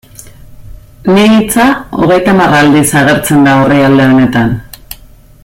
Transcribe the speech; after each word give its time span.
Ni 1.11 1.25
hitza 1.33 1.65
hogeita 1.99 2.33
hamar 2.33 2.57
aldiz 2.61 2.87
agertzen 3.03 3.47
da 3.49 3.55
orrialde 3.67 4.09
honetan. 4.15 4.59